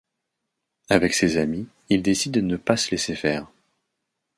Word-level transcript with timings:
Avec 0.89 1.13
ses 1.13 1.37
amis, 1.37 1.67
il 1.89 2.01
décide 2.01 2.31
de 2.31 2.41
ne 2.41 2.57
pas 2.57 2.75
se 2.75 2.89
laisser 2.89 3.13
faire. 3.15 3.45